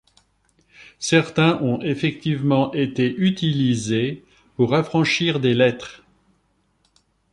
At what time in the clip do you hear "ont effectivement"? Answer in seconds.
1.61-2.73